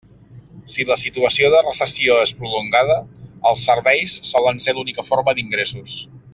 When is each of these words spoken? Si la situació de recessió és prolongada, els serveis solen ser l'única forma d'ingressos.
Si 0.75 0.85
la 0.91 0.95
situació 1.01 1.51
de 1.55 1.59
recessió 1.67 2.15
és 2.29 2.33
prolongada, 2.41 2.97
els 3.51 3.67
serveis 3.71 4.19
solen 4.33 4.65
ser 4.67 4.77
l'única 4.79 5.07
forma 5.13 5.39
d'ingressos. 5.43 6.05